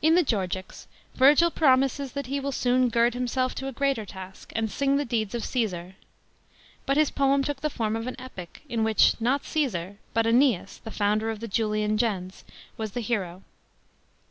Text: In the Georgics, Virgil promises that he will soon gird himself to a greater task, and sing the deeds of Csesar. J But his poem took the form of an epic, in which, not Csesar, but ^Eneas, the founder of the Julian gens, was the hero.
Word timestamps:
In 0.00 0.14
the 0.14 0.22
Georgics, 0.22 0.88
Virgil 1.16 1.50
promises 1.50 2.12
that 2.12 2.28
he 2.28 2.40
will 2.40 2.50
soon 2.50 2.88
gird 2.88 3.12
himself 3.12 3.54
to 3.56 3.68
a 3.68 3.72
greater 3.72 4.06
task, 4.06 4.54
and 4.56 4.70
sing 4.70 4.96
the 4.96 5.04
deeds 5.04 5.34
of 5.34 5.42
Csesar. 5.42 5.88
J 5.90 5.94
But 6.86 6.96
his 6.96 7.10
poem 7.10 7.44
took 7.44 7.60
the 7.60 7.68
form 7.68 7.94
of 7.94 8.06
an 8.06 8.18
epic, 8.18 8.62
in 8.70 8.84
which, 8.84 9.20
not 9.20 9.42
Csesar, 9.42 9.98
but 10.14 10.24
^Eneas, 10.24 10.82
the 10.82 10.90
founder 10.90 11.28
of 11.28 11.40
the 11.40 11.46
Julian 11.46 11.98
gens, 11.98 12.42
was 12.78 12.92
the 12.92 13.02
hero. 13.02 13.42